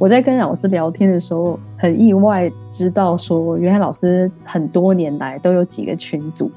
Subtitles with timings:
[0.00, 6.50] 我在跟老师聊天的时候，很意外知道说，原来老师很多年来都有几个群组，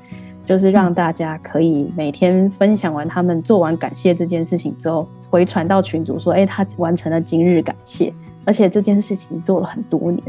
[0.44, 10.22] 就是让大家可以每天分享完他们做完感谢这件事情之后，回传到群组说，哎，他完成了今日感谢，而且这件事情做了很多年，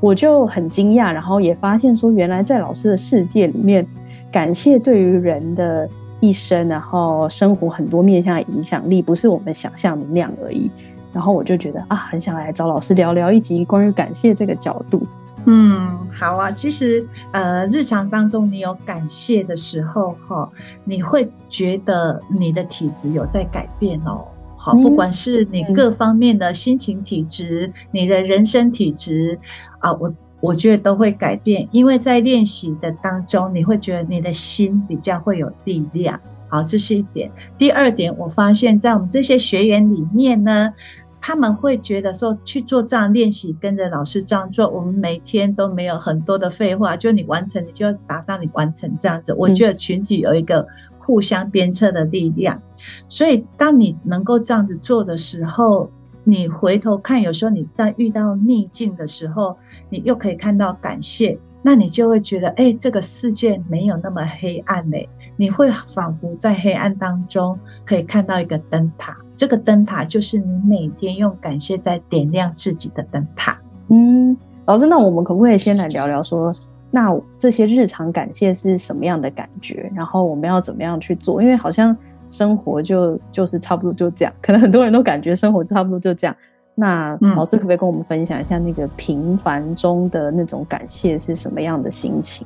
[0.00, 3.86] 我就很惊讶，然后也发现说，原来在老师的世界里面，
[4.30, 5.88] 感谢对于人的
[6.20, 10.70] 一生，然后生活很多面向的影响力，不是我们想象的那样而已。
[11.12, 15.04] 然后我就觉得啊，很想来找老师聊聊一集关于感谢这个角度。
[15.50, 16.52] 嗯，好啊。
[16.52, 20.50] 其实呃，日常当中你有感谢的时候，哈，
[20.84, 24.28] 你会觉得你的体质有在改变哦。
[24.58, 29.38] 好，不管是你各方面的心情体质，你的人生体质
[29.78, 31.66] 啊，我我觉得都会改变。
[31.72, 36.20] 因为在练习的当中，你会觉得你的心比较会有力量。
[36.50, 37.30] 好，这是一点。
[37.56, 40.74] 第二点，我发现，在我们这些学员里面呢，
[41.20, 49.34] 他们会觉得说去做这样练习，跟着老师这样做，我们每天都没有很多的废话，就你完成，你就打上你完成这样子。
[49.34, 50.66] 我觉得群体有一个
[50.98, 52.62] 互相鞭策的力量，
[53.08, 55.90] 所以当你能够这样子做的时候，
[56.24, 59.56] 你回头看，有时候你在遇到逆境的时候，
[59.88, 65.08] 你又可以看到感谢，那你就会觉得，哎，这个世界没有那么黑暗嘞。
[65.40, 73.56] 你会仿佛在黑暗当中可以看到一个灯塔，这个灯塔就是你每天用感谢在点亮自己的灯塔。
[73.88, 74.36] 嗯，
[74.66, 76.52] 老师，那我们可不可以先来聊聊说，
[76.90, 79.90] 那这些日常感谢是什么样的感觉？
[79.94, 81.40] 然后我们要怎么样去做？
[81.40, 81.96] 因为好像
[82.28, 86.34] 生活就就是差不多就这样，可能很多人都感觉生活差不多就这样。
[86.74, 92.44] 那老师可不可以跟我们分享一下那个平凡中的那种感谢是什么样的心情？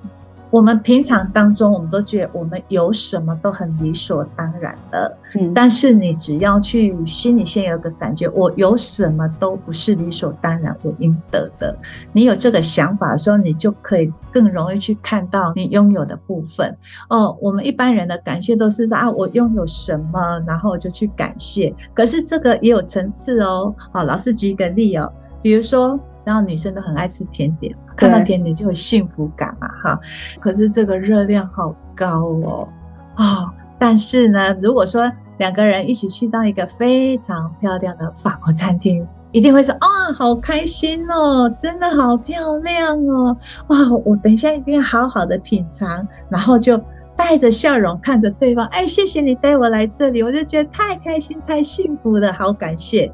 [0.53, 5.17] 我们平常当中，我们都觉得我们有什么都很理所当然的。
[5.35, 11.75] 嗯，但是你只要去心里先有个感觉，我有什么都不是理所当然，我应得的。
[12.13, 16.77] 你有这个想法的时候，你就可以更容易去看到你拥有的部分。
[17.09, 21.75] 哦，我们一般人的感谢都是说啊，我拥有什么，然后就去感谢。
[21.95, 23.75] 可是这个也有层次哦。
[23.91, 25.11] 好，老师举一个例哦，
[25.41, 25.99] 比如说。
[26.25, 30.01] 然后女生都很爱吃甜点，看到甜点就有幸福感嘛，哈。
[30.41, 32.69] 可是这个热量好高哦，
[33.17, 33.51] 哦。
[33.79, 43.37] 但是呢，如果说两个人一起去到一个非常漂亮的法国餐厅，一定会说啊，好开心哦，真的好漂亮哦，
[43.69, 46.81] 哇，我等一下一定要好好的品尝，然后就
[47.17, 53.13] 带着笑容看着对方，哎，谢谢你带我来这里，我就觉得太开心、太幸福了，好感谢。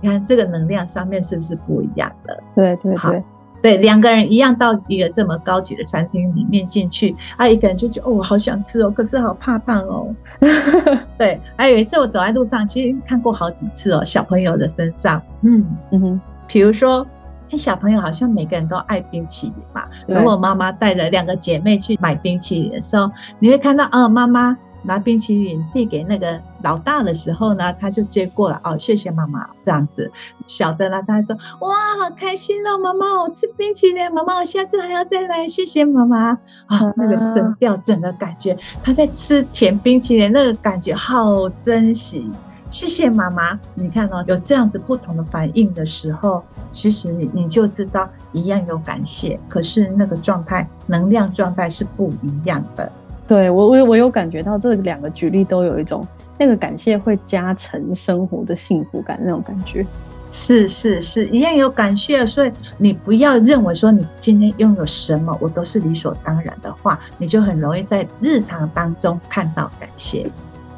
[0.00, 2.42] 你看这个能量上面是不是不一样的？
[2.54, 3.24] 对对对，
[3.62, 10.14] 对，两个人一样到一个这么高级的餐厅里面进去，啊，一个人就觉得哦，我好想吃哦，可是好怕胖哦。
[11.18, 17.06] 对，还有一次我走在路上，其实看过好几次哦，小朋友的身上，嗯嗯哼，比如说，
[17.50, 19.84] 小朋友好像每个人都爱冰淇淋嘛。
[20.06, 24.56] 如果妈妈带着两个姐妹去买冰淇淋的时候，你会看到，哦，妈妈。
[24.82, 30.10] 拿冰淇淋递给那个老大的时候呢，他就接过了哦，谢谢妈妈这样子。
[30.46, 36.30] 小的呢，他还说哇，好开心哦，妈妈，我吃冰淇淋，妈妈，我下次还要再来，谢谢妈妈
[36.66, 36.92] 啊。
[36.96, 42.30] 那个声调，整个感觉，他在吃甜冰淇淋，那个感觉好珍惜。
[42.70, 52.90] 谢谢妈妈，你看哦，有这样子不同的反应的时候，其实你你就知道一样有感谢，可是那个状态，能量状态是不一样的。
[53.30, 56.04] 对我，我我有感觉到这两个举例都有一种
[56.36, 59.86] 那个感谢会加成生活的幸福感那种感觉，
[60.32, 70.28] 是是是，一样有感谢，所以你不要认为说你今天拥有什么我都是理所当然的话，你就很容易在日常当中看到感谢。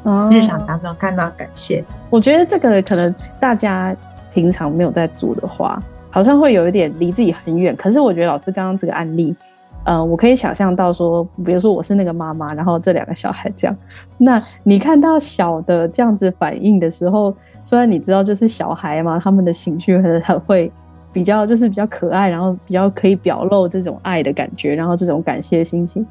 [0.03, 3.95] 哦，日常当中看到感谢，我觉得这个可能大家
[4.31, 5.81] 平常没有在做的话，
[6.11, 7.75] 好像会有一点离自己很远。
[7.75, 9.35] 可是我觉得老师刚刚这个案例。
[9.85, 13.77] 呃，我可以想象到说，比如说我是那个妈妈，然后这两个小孩这样，
[14.17, 20.71] 那你看到小的这样子反应的时候，虽然你知道就是小孩嘛，他们的情绪很很会
[21.11, 26.05] 比较就是比较可爱，然后比较可以表露这种爱的感觉，然后这种感谢心情，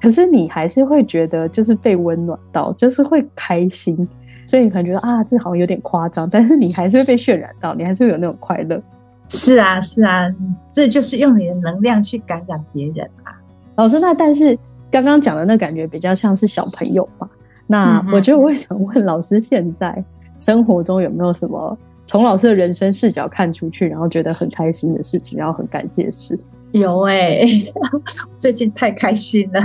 [0.00, 4.08] 可是你还是会觉得就是被温暖到，就是会开心，
[4.46, 8.80] 所以你可能觉得啊，这好像有点夸张，但是你还是会被渲染到，你还是会有那种快乐。
[9.28, 10.26] 是啊，是啊，
[10.72, 13.32] 这就是用你的能量去感染别人啊。
[13.76, 14.58] 老师，那但是
[14.90, 17.28] 刚刚讲的那感觉比较像是小朋友吧？
[17.66, 20.02] 那我觉得我也想问老师，现在
[20.38, 21.76] 生活中有没有什么
[22.06, 26.38] 从老师的人生视角看出去，然后觉得很开心的事情，然后很感谢的事？
[26.72, 27.72] 有哎、欸，
[28.36, 29.60] 最近太开心了，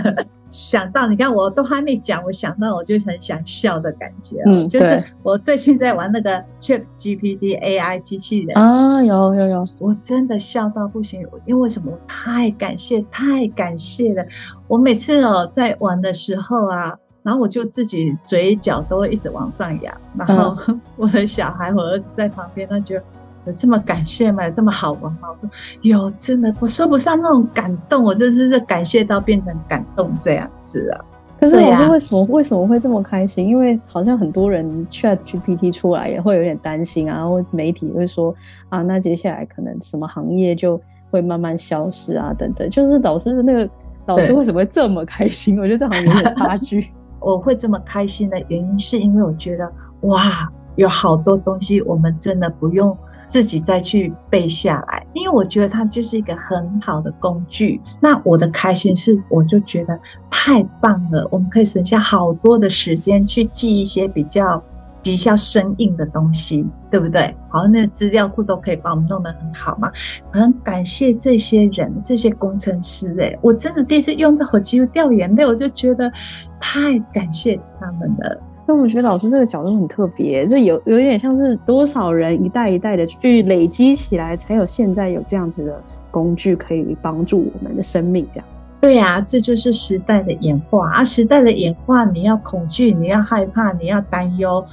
[0.50, 4.42] 想到你看我都还没讲，我想到我就很想笑的感觉。
[4.46, 11.92] 嗯，就是我最近在玩那个 Chat GPT AI 机器人啊，有有有，我真的笑到不行，因为什么？
[11.92, 14.26] 我太感谢，太感谢了。
[14.68, 20.56] 我每次哦在玩的时候啊，然后我就自己嘴角都会一直往上扬，然后
[20.96, 23.04] 我的小孩，我儿子在旁边，他觉得。
[23.45, 24.45] 有这么感谢吗？
[24.45, 25.28] 有这么好玩吗？
[25.30, 25.50] 我说
[25.81, 31.06] 有，真的我说不上那种感动，我真是是感谢到变成感动这样子啊。
[31.40, 33.45] 可是老师为什么为什么会这么开心？
[33.45, 38.34] 因为好像很多人 Chat GPT 出来也会有点担心啊，然后媒体会说
[38.69, 40.80] 啊，那接下来可能什么行业就
[41.12, 42.69] 会慢慢消失啊，等等。
[42.69, 43.69] 就是老师的那个
[44.06, 45.60] 老师为什么会这么开心？
[45.60, 46.89] 我觉得这好像有点差距。
[47.19, 49.69] 我 会这么开心的原因是因为我觉得
[50.04, 52.98] 哇，有好多东西我们真的不用。
[53.34, 57.82] 自己再去背下来，因为我觉得它就是一个很好的工具。
[58.00, 60.00] 那我的开心是，我就觉得
[60.30, 64.64] 太棒了，我们可以省下好多的时间去记一些比较
[65.02, 67.36] 比较生硬的东西，对不对？
[67.50, 69.92] 好像那个资料库都可以帮我们弄得很好嘛。
[70.32, 76.12] 很感谢这些人，这些工程师，哎，我真的第一次用到，我几乎掉眼泪，我就觉得
[76.60, 78.40] 太感谢他们了。
[78.65, 88.25] 那我觉得老师这个角度很特别，这有有一点像是多少人一代一代的去累积起来，才有现在有这样子的工具可以帮助我们的生命。
[88.31, 88.48] 这样，
[88.80, 91.04] 对呀、这就是时代的演化啊！
[91.04, 94.63] 时代的演化，你要恐惧，你要害怕，你要担忧，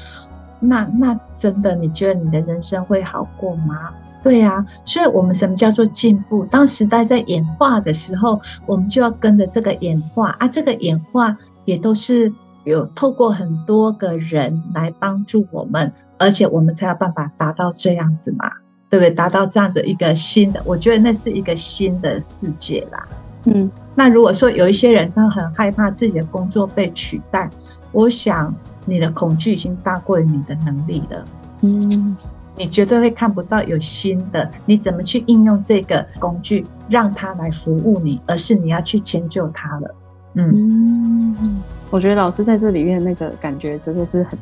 [0.61, 3.91] 那那真的，你觉得你的人生会好过吗？
[4.23, 6.47] 对呀、所以我们什么叫做进步？
[6.47, 10.47] 当时代在演化的时候，我们就要跟着这个演化啊！
[10.47, 12.33] 这个演化也都是。
[12.65, 18.51] 有透过很多个人来帮助我们，而且我们才有办法达到这样子嘛，
[18.89, 19.11] 对不对？
[19.15, 23.09] 达到这样子一个新的，我觉得那是一个新的世界啦。
[23.45, 27.49] 嗯，那如果说有一些人他很害怕自己的工作被取代，
[27.93, 28.55] 我想
[28.85, 31.25] 你的恐惧已经大过于你的能力了。
[31.63, 32.15] 嗯，
[32.57, 39.95] 你绝对会看不到有新的，你怎么去应用这个工具让它来服务你，而是你要去迁就它了。
[40.35, 41.37] 嗯。
[41.41, 44.39] 嗯我觉得老师在这里面那个感觉真的是很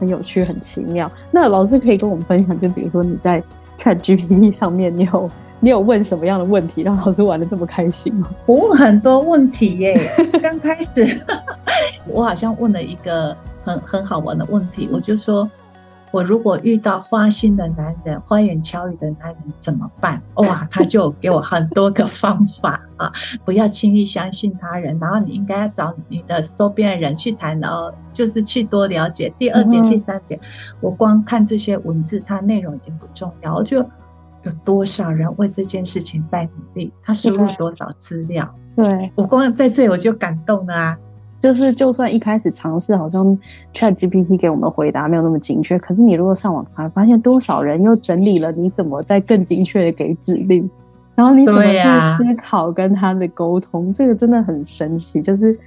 [0.00, 1.10] 很有趣、很奇妙。
[1.30, 3.42] 那老师可以跟我们分享，就比如说你在
[3.76, 8.30] 看 GPT 上面，你有你有问什么样的问题，让老师玩的这么开心吗？
[8.46, 10.10] 我问很多问题耶。
[10.40, 11.20] 刚开始
[12.06, 15.50] 我好像问了一个很很好玩的问题，我就说。
[16.12, 20.22] 我如果遇到花心的男人、花言巧语的男人怎么办？
[20.34, 23.10] 哇，他就给我很多个方法啊！
[23.44, 29.32] 不要轻易相信他人，然后你应该要找你的周边的人去谈，然后就是去多了解。
[29.38, 30.38] 第二点、第三点，
[30.80, 38.54] 我光看这些文字，它内容已经不重要，我就有多少人为这件事情在努力，他输入多少资料？
[38.76, 40.98] 对，我光在这里我就感动了啊！
[41.42, 43.36] 就是，就算一开始尝试，好像
[43.74, 50.70] ChatGPT 给我们回答没有那么精确，可是你如果上网查，发现多少人又整理了，你怎么再更精确的给指令，
[51.16, 51.78] 然后你怎么去
[52.16, 55.20] 思考跟他的沟通，啊、这个真的很神奇。
[55.20, 55.58] 就是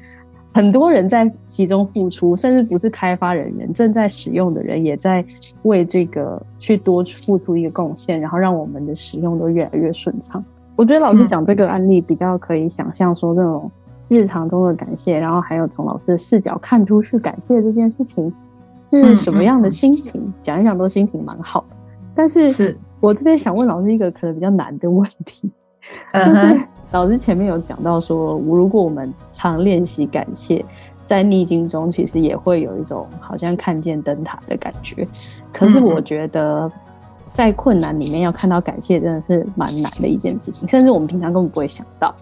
[0.53, 5.25] 很多人在其中付出，甚至不是开发人员，正在使用的人也在
[5.63, 10.41] 为这个去多付出一个贡献，然后让我们的使用都越来越顺畅。
[10.77, 13.69] 我觉得老师讲这个案例比较可以想象说这种。
[14.07, 18.33] 日常中的感谢，然后还有从老师的视角看出去感谢这件事情
[18.91, 20.21] 是什么样的心情？
[20.21, 21.75] 嗯嗯、讲一讲都心情蛮好的。
[22.13, 25.51] 但是，是我这边想问老师一个可能比较难的问题，
[26.13, 26.57] 嗯、就是
[26.91, 30.63] 老师前面有讲到说，如果我们常练习感谢，
[31.05, 35.07] 在逆境中其实也会有一种好像看见灯塔的感觉。
[35.51, 36.71] 可是我觉得，
[37.31, 42.13] 在困难里面要看到感谢，真的是蛮难的一件事情，甚至我们平常根本不会想到。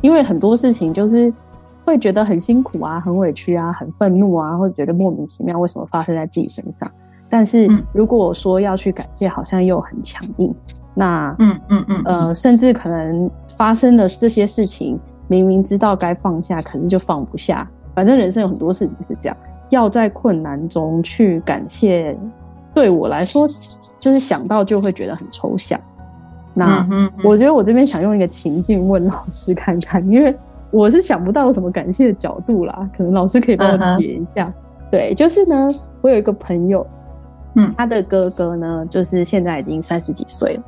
[0.00, 1.32] 因为很多事情就是
[1.84, 6.90] 会觉得很辛苦啊，很委屈啊，很愤怒啊，或者觉得莫名其妙，为什么发生在自己身上？
[7.28, 10.54] 但是如果我说要去感谢，好像又很强硬。
[10.94, 17.68] 那嗯嗯嗯呃，甚至可能发生了这些事情，明明知道该放下，可是就放不下。
[17.94, 19.36] 反正人生有很多事情是这样，
[19.70, 22.16] 要在困难中去感谢，
[22.74, 23.48] 对我来说，
[23.98, 25.78] 就是想到就会觉得很抽象。
[26.58, 30.34] 那我觉得我这边想用一个情境问老师看看，因为
[30.70, 34.52] 我是想不到有什么感谢的角度啦，可能老师可以帮我解一下。
[34.90, 35.68] 对，就是呢，
[36.00, 36.84] 我有一个朋友，
[37.54, 40.62] 嗯，他的哥哥呢，就是现在已经三十几岁了，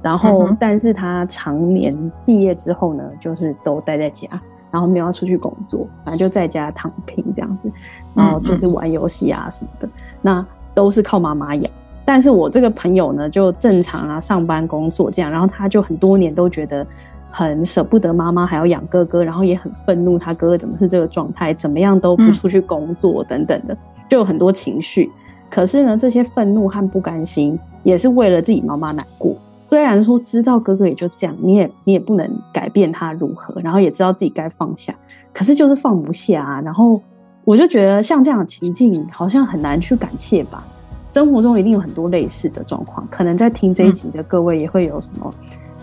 [0.00, 4.28] 然后但是他常年毕业之后呢，就是都待在家，
[4.70, 7.70] 然后没有要出去工作，反正就在家躺平这样子，
[8.14, 9.88] 然后就是玩游戏啊什么的。
[10.22, 11.70] 那都是靠妈妈养。
[12.04, 16.86] 但是我这个朋友呢，就正常啊，上班工作这样，然后他就很多年都觉得
[17.30, 23.76] 很舍不得妈妈，还要养哥哥，然后也很愤怒，他哥哥怎么是这个状态，怎么样都不出去工作等等的，
[24.08, 25.10] 就有很多情绪。
[25.50, 29.36] 可是呢，这些愤怒和不甘心，也是为了自己妈妈难过。
[29.54, 34.94] 虽然说知道哥哥也就这样，你也你也不能改变他如何，然后也知道自己该放下，
[35.32, 36.60] 可是就是放不下啊。
[36.60, 37.00] 然后
[37.44, 40.62] 我就觉得像这样的情境，好像很难去感谢吧。
[41.14, 45.32] 生活中一定有很多类似的状况，可能在听这一集的各位也会有什么，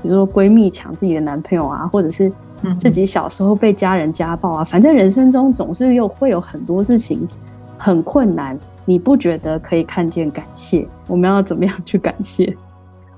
[0.04, 2.30] 比如说闺蜜抢自己的男朋友啊，或者是
[2.78, 7.26] 自己小时候被家人家暴啊，反正人生中总是又会有很多事情
[7.78, 10.86] 很困难，你不觉得可以看见感谢？
[11.08, 12.54] 我们要怎么样去感谢？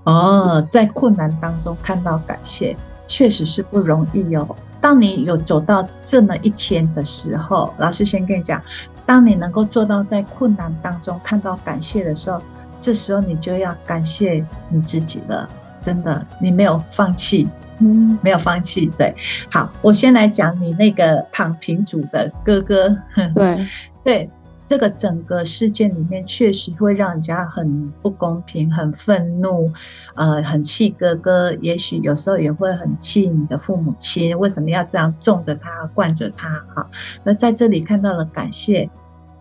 [0.03, 2.77] 哦，在困难当中看到感谢，
[3.07, 4.47] 确实是不容易哦。
[4.83, 8.61] 当你有走到这么一天的时候，老师先跟你讲。
[9.05, 12.41] 当你能够做到在困难当中看到感谢的时候，
[12.77, 15.47] 这时候你就要感谢你自己了。
[15.81, 17.47] 真的，你没有放弃，
[17.79, 18.89] 嗯，没有放弃。
[18.97, 19.13] 对，
[19.49, 22.89] 好，我先来讲你那个躺平族的哥哥。
[23.33, 23.67] 对，
[24.03, 24.29] 对，
[24.65, 29.71] 这个整个事件里面确实会让人家很不公平、很愤怒，
[30.15, 31.53] 呃，很气哥哥。
[31.55, 36.49] 也许有时候也会很气你的父母亲，为什么要这样纵着他、惯着他？
[36.75, 36.89] 哈，
[37.23, 38.89] 那在这里看到了感谢。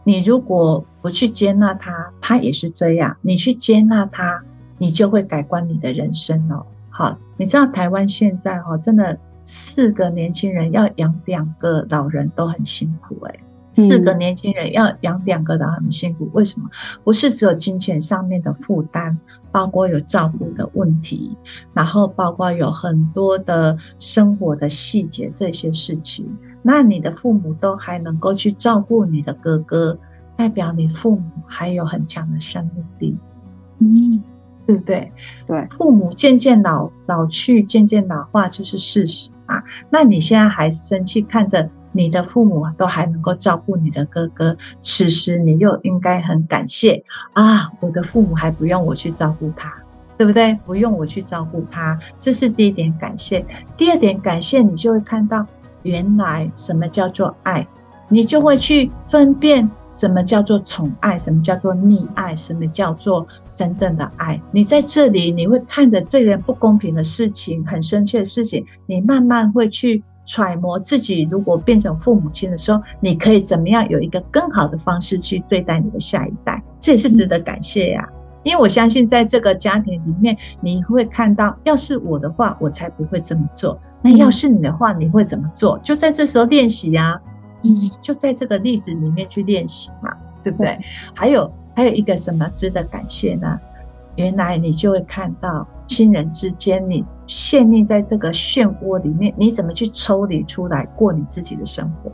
[0.05, 3.17] 你如果不去接纳他，他也是这样。
[3.23, 4.43] 你去接纳他，
[4.79, 6.67] 你就会改观你的人生哦。
[6.91, 13.41] 好，你知道台湾现在哈，真的四个年轻人要养两个老人都很辛苦诶。
[13.73, 16.69] 四个年轻人要养两个的很辛苦，为什么？
[17.03, 19.19] 不是只有金钱上面的负担，
[19.51, 21.37] 包括有照顾的问题，
[21.73, 26.37] 然后包括有很多的生活的细节这些事情。
[26.63, 29.99] 那你的父母都还能够去照顾你的哥哥，
[30.37, 33.19] 代表你父母还有很强的生命力，
[33.81, 34.23] 嗯，
[34.65, 35.13] 对不对？
[35.45, 39.61] 对，父母渐渐老老去，渐渐老化就是事实啊。
[39.91, 47.71] 那你现在还生气，看着你的父母都还能够照顾你的哥哥，此时你又应该很感谢啊！
[47.81, 49.73] 我的父母还不用我去照顾他，
[50.17, 50.59] 对不对？
[50.67, 53.45] 不用我去照顾他，这是第一点感谢。
[53.77, 55.47] 第二点感谢，你就会看到。
[55.85, 57.67] 原来什么叫做爱，
[58.09, 64.41] 你就会去分辨什么叫做宠爱，什么叫做溺爱，什么叫做真正的爱。
[64.53, 78.09] 你在这里，你会看着这个不公平的事情，很生气的事情，你慢慢会去揣摩自己，如果变成父母亲的时候，你可以怎么样有一个更好的方式去对待你的下一代，这也是值得感谢呀。
[78.45, 83.79] 因为我相信，在这个家庭里面，你会看到，要是我的话，我才不会这么做。
[84.01, 85.79] 那要是你的话，你会怎么做？
[85.79, 87.21] 就在这时候练习呀，
[87.63, 90.13] 嗯，就在这个例子里面去练习嘛，
[90.43, 90.77] 对不对？
[91.15, 93.61] 还有还有一个什么值得感谢呢？
[94.17, 102.11] 原来你就会看到亲人之间，你陷溺在这个漩涡里面，你怎么去抽离出来过你自己的生活？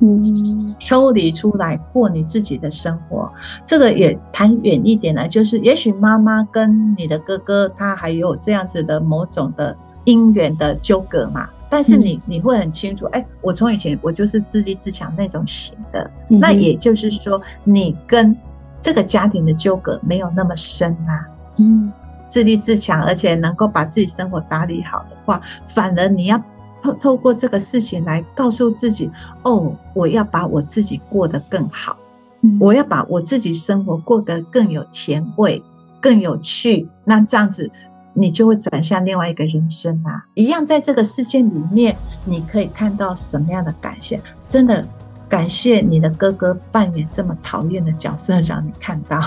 [0.00, 3.30] 嗯，抽离出来过你自己的生活，
[3.64, 9.76] 这个也谈远一点呢，就是也许妈妈跟你的哥哥他还有这样子的某种的。
[10.04, 18.34] 姻缘的纠葛嘛，但是你你会很清楚，哎、欸，我从以前我就是自立自强那种型的，嗯、那也就是说，你跟
[18.80, 21.28] 这个家庭的纠葛没有那么深啊。
[21.58, 21.92] 嗯，
[22.28, 26.40] 自立自强，而且能够把自己生活打理好的话，反而你要
[26.82, 29.10] 透透过这个事情来告诉自己，
[29.42, 31.96] 哦，我要把我自己过得更好，
[32.42, 35.62] 嗯、我要把我自己生活过得更有甜味、
[36.00, 37.70] 更有趣，那这样子。
[38.14, 40.26] 你就会转向另外一个人生啊！
[40.34, 41.94] 一样在这个事件里面，
[42.24, 44.20] 你可以看到什么样的感谢？
[44.48, 44.84] 真的
[45.28, 49.20] 感谢你的哥哥扮演这么讨厌的角色，让你看到。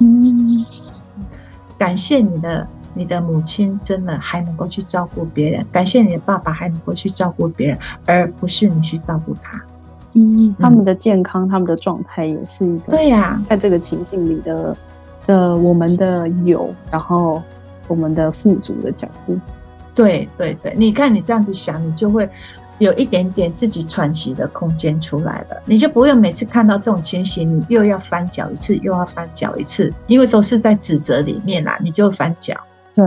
[0.00, 0.62] 嗯，
[1.78, 9.62] 感谢你的你的母亲真的还能够去照顾别人，感谢你的爸爸还能够去照顾别人，而不是你去照顾他。
[10.14, 14.76] 嗯，他们的健康，他们的状态也是一个对呀，在这个情境里的
[15.26, 17.42] 的我们的有，然后。
[17.88, 19.38] 我们的富足的角度，
[19.94, 22.28] 对对对，你看你这样子想，你就会
[22.78, 32.54] 有一点点自己喘息的空间出来了，你就不用每次看到这种情形，你又要翻搅一次，又要翻搅一次，因为都是在指责里面啦，你就翻搅。
[32.94, 33.04] 对，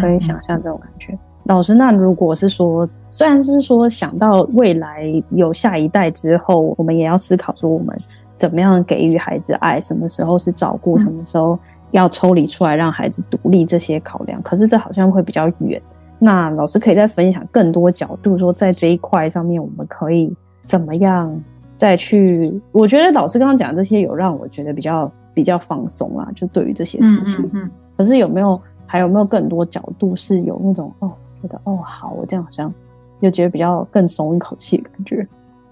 [0.00, 1.12] 可以想象这种感觉。
[1.12, 7.96] 嗯、老师，那如果是说，虽然是说想到未来有下一代之后，我们也要思考说，我们
[8.36, 11.58] 怎么样给予孩子爱，什么时候是照顾，什么时候。
[11.92, 15.78] 要抽离出来让孩子独立，这些考量，可是这好像会比较远。
[16.24, 21.36] 那老师可以再分享更多角度，说在这一块上面，我们可以怎么样
[21.76, 22.62] 再去？
[22.70, 27.44] 我觉得老师刚刚讲的这些，有让我觉得比较比较放松啊，就对于这些事情。
[27.46, 27.70] 嗯，嗯，嗯。
[27.96, 31.10] 可是有没有还有没有更多角度是有那种哦，
[31.42, 32.72] 觉得哦好，我这样好像
[33.18, 35.26] 又觉得比较更松一口气的感觉，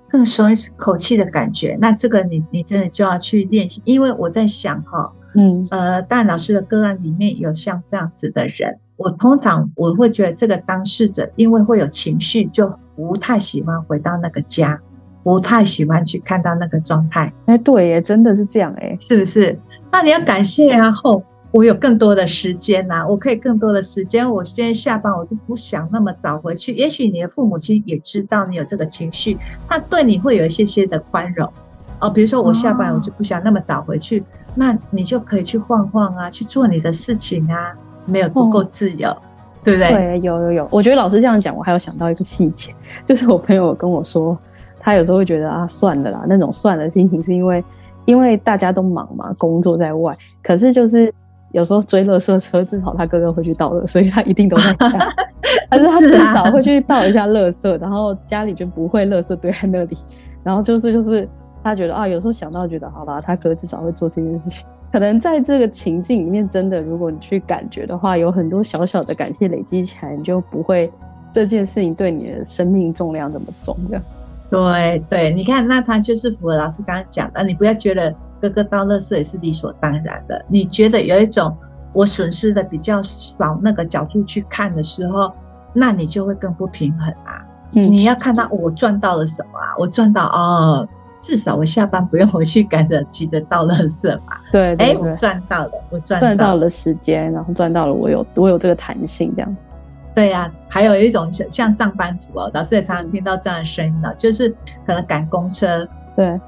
[0.09, 1.79] 更松一口气的感觉。
[1.81, 14.79] 那这个你你真的就要去练习，因为我在想哈，嗯呃，但老师的个案里面有像这样子的人，我通常我会觉得这个当事者因为会有情绪，就不太喜欢回到那个家。
[15.23, 19.59] 不太喜欢去看到那个状态，哎，对耶，真的是这样哎，是不是？
[19.93, 24.29] 那你要感谢啊，后我有更多的时间呐、啊，我可以更多的时间。
[24.29, 26.73] 我今天下班，我就不想那么早回去。
[26.73, 29.37] 也许你的父母亲也知道你有这个情绪，
[29.69, 31.53] 他对你会有一些些的宽容
[32.01, 32.09] 哦。
[32.09, 37.77] 比如说我下班，我就不想那么早回去，哦、那你就可以去晃晃啊，去做你的事情啊，
[38.11, 39.17] 没有不够自由，哦、
[39.65, 39.91] 对不对？
[39.91, 40.69] 对，有有有。
[40.71, 42.75] 我觉得老师这样讲，我还有想到一个细节，
[43.07, 44.37] 就是我朋友跟我说。
[44.83, 47.63] 他有时候会觉得啊，算了啦，那种算了心情，是因为
[48.07, 50.17] 因为大家都忙嘛，工作在外。
[50.43, 51.13] 可是就是
[51.53, 54.99] 有时候追垃圾车，至少他哥哥会去倒了，所以他一定都在家。
[55.69, 59.99] 但是他至少会去倒一下垃圾，然后家里就不会垃圾堆在那里。
[60.43, 61.29] 然后就是就是
[61.63, 64.65] 他觉得啊，有时候想到觉得好吧，他哥至少会做这件事情。
[64.93, 70.91] 可能在这个情境里面，真的如果你去感觉的话，有很多小小的感谢累积起来，你就不会
[71.33, 74.03] 这件事情对你的生命重量那么重这样。
[74.51, 77.45] 对对，你看，那他就是符合老师刚刚讲的。
[77.45, 81.57] 你不要觉得哥哥倒垃圾也是理所当然的，你觉得有一种
[81.93, 85.33] 我损失的比较少那个角度去看的时候，
[85.73, 87.47] 那你就会更不平衡啊。
[87.75, 89.71] 嗯，你要看到我赚到了什么啊？
[89.79, 90.89] 我赚到哦，
[91.21, 94.39] 至少我下班不用回去赶着急着倒垃圾嘛。
[94.51, 99.65] 对， 对，对，哎，我赚到了，我赚赚到了时间，然后赚到了我有我有这个弹性这样子。
[100.13, 104.49] 对呀、啊，还有一种像上班族哦，老师也常常听到这样的声音了，就是
[104.85, 105.87] 可能赶公车，
[106.17, 106.39] 对，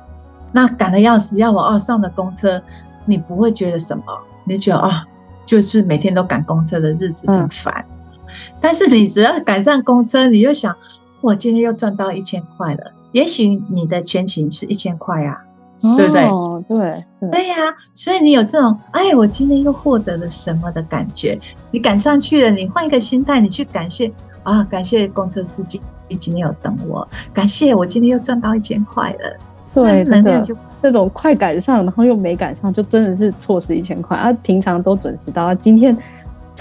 [0.50, 2.60] 那赶的要死要我哦，上的公车，
[3.04, 4.04] 你不会觉得什么，
[4.44, 5.06] 你觉得啊、哦，
[5.46, 8.12] 就是每天都赶公车的日子很烦，嗯、
[8.60, 10.76] 但是你只要赶上公车，你就想，
[11.20, 15.38] 我今天又赚到一千块了，也许你的全勤是一千块啊。
[15.96, 16.22] 对不对？
[16.26, 21.36] 哦，对对呀、啊，所以你有这种哎，我今天又获得了什么的感觉？
[21.72, 24.08] 你赶上去了，你换一个心态，你去感谢
[24.44, 25.80] 啊，感谢公车司机
[26.20, 29.36] 今天有等我，感谢我今天又赚到一千块了。
[29.74, 34.32] 对，真的就那种快赶上，然后又没赶上，就真的是错失一千块啊！
[34.34, 35.96] 平常都准时到，今天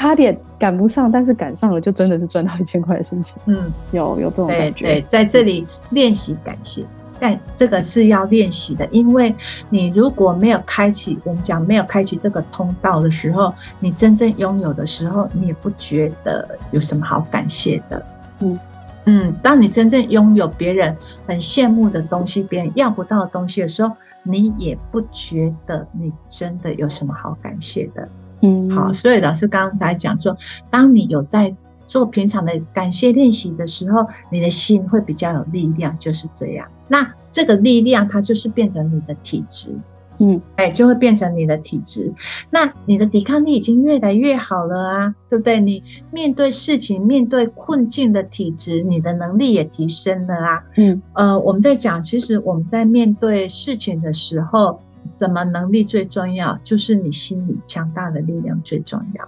[0.02, 3.36] 差点赶不上，但是赶上了，就真的是赚到一千块的心情。
[3.46, 4.86] 嗯，有有这种感觉。
[4.86, 6.84] 对，对，在这里练习感谢。
[7.20, 9.36] 但这个是要练习的，因为
[9.70, 18.04] 你如果没有开启，我们讲没有开启这个通道的时候，你真正拥有的时候，你也不觉得有什么好感谢的。
[18.40, 18.60] 嗯
[19.06, 28.10] 嗯，当你真正拥有别人很羡慕的东西，别人要不到的东西的时候，你也不觉得你真的有什么好感谢的。
[28.41, 30.36] 嗯，好，所以老师刚才讲说，
[30.69, 36.67] 当你有在做平常的感谢练习的时候，你的心会比较有力量，就是这样。
[36.88, 39.75] 那这个力量，它就是变成你的体质，
[40.19, 42.13] 嗯，哎，就会变成你的体质。
[42.49, 45.60] 那你的抵抗力已经越来越好了啊，对不对？
[45.60, 50.63] 你面对事情、面对困境的体质，你的能力也提升了啊。
[50.77, 56.58] 嗯，呃，我们在讲，其实我们在面对事情的时候，什么能力最重要？
[56.64, 59.28] 就是你心里强大的力量最重要，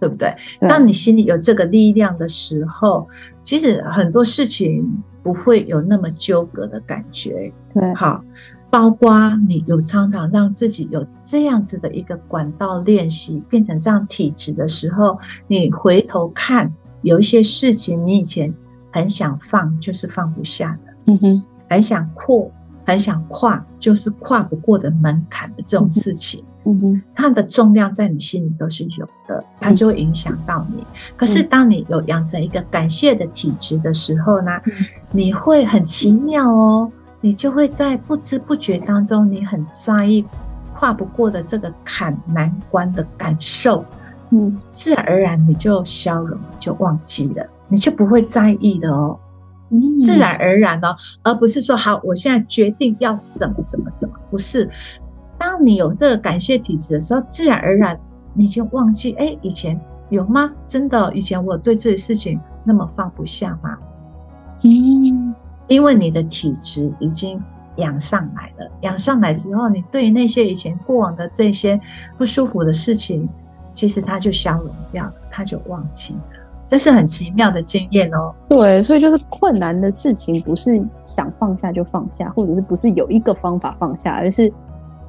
[0.00, 0.34] 对不对？
[0.60, 0.68] 对。
[0.68, 3.08] 当你心里有这个力量的时候，
[3.42, 5.02] 其实很多事情。
[5.24, 8.24] 不会有那么纠葛的感觉，对，好，
[8.70, 18.52] 包括你有常常让自己有这样子的一个管道练习，变成这样体质的时候，你回头看，有一些事情你以前
[18.90, 22.50] 很想放，就是放不下的，嗯哼，很想扩，
[22.84, 26.44] 很想跨，就是跨不过的门槛的这种事情。
[26.64, 30.84] 嗯哼，它的重量在你心里都是有的，它就会影响到你。
[31.16, 34.60] 可是当你有养成一个感谢的体质的时候呢，
[35.10, 40.24] 你会很奇妙哦，你就会在不知不觉当中，你很在意
[40.72, 43.84] 跨不过的这个坎难关的感受，
[44.30, 49.18] 嗯，自然而然你就消融，就忘记了，你就不会在意的哦，
[50.00, 54.68] 自然而然哦，而不是说好，我现在决定要什么什么什么，不是。
[55.38, 57.98] 当你有这个感谢体质的时候，自然而然
[58.34, 60.52] 你就忘记，哎，以前有吗？
[60.66, 63.76] 真的，以前我对这些事情那么放不下吗？
[64.62, 65.34] 嗯，
[65.66, 67.42] 因为你的体质已经
[67.76, 71.80] 养上来了，养上来之后，你对于那些以前过往的这些
[72.16, 73.28] 不舒服的事情，
[73.74, 76.31] 其实它就消融掉了，它就忘记了。
[76.72, 78.34] 这是很奇妙的经验哦。
[78.48, 84.50] 对，所以就是困难的事情，不是想放下就放下，或者是不是有一个方法放下，而是。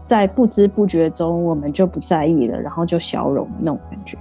[0.06, 4.18] 在不知不觉中，我们就不在意了，然后就消融那种感觉。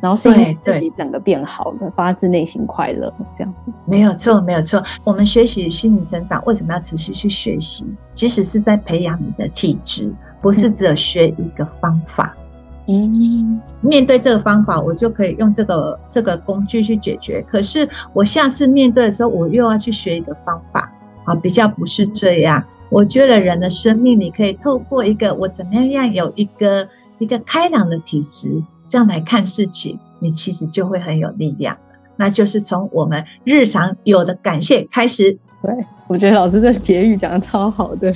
[0.00, 3.70] 然后是因为自己整个变好了，发自内心快乐这样子。
[3.84, 4.82] 没有错，没有错。
[5.04, 7.86] 我们学习心理成长，为什么要持续去学习？
[8.14, 12.34] 其实是在培养你的体质，不是只有学一个方法。
[12.34, 12.49] 嗯，
[12.86, 17.40] 嗯面对这个方法，我就可以用这个这个工具去解决。
[17.42, 20.92] 可是我下次面对的时候，我又要去学一个方法
[21.24, 22.64] 啊，比较不是这样。
[22.88, 26.88] 我觉得人的生命，你可以透过一个我怎么样有一个
[27.18, 28.62] 一个开朗的体质。
[28.88, 31.78] 这样来看事情，你其实就会很有力量。
[32.20, 35.38] 那就是从我们日常有的感谢开始。
[35.62, 35.72] 对，
[36.06, 38.14] 我觉得老师的结语讲的超好的，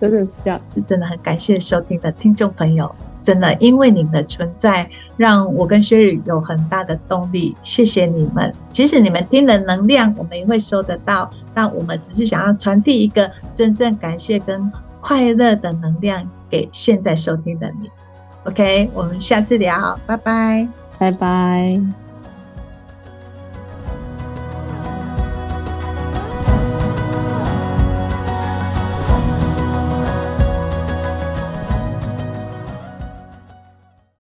[0.00, 2.88] 真的是这样，是真的很感谢收听的听众朋友。
[3.20, 7.56] 真的，因为你们的存在，让我跟 Sherry 有很大的动力。
[7.60, 8.52] 谢谢你们。
[8.70, 11.28] 即使你们听的能量，我们也会收得到。
[11.52, 17.90] 但我们只是想要传递一个真正感谢跟快乐的能量给现在收听的你。
[18.44, 20.66] OK，我们下次聊，拜拜，
[20.98, 21.99] 拜拜。